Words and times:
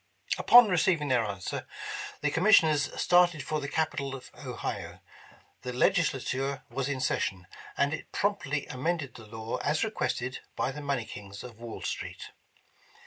Upon 0.39 0.67
receiving 0.67 1.09
theii* 1.09 1.29
answer, 1.29 1.67
the 2.21 2.31
commissioners 2.31 2.89
started 2.99 3.43
for 3.43 3.59
the 3.61 3.67
Capital 3.69 4.15
of 4.15 4.31
Ohio. 4.33 4.99
The 5.61 5.73
Legislature 5.73 6.63
was 6.71 6.89
in 6.89 6.99
session, 6.99 7.45
and 7.77 7.93
it 7.93 8.11
promptly 8.11 8.65
amended 8.65 9.13
the 9.13 9.27
law 9.27 9.57
as 9.57 9.83
re 9.83 9.91
quested 9.91 10.39
by 10.55 10.71
the 10.71 10.81
money 10.81 11.05
kings 11.05 11.43
of 11.43 11.59
"Wall 11.59 11.83
Street. 11.83 12.31